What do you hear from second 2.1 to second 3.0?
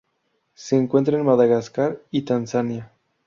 Tanzania.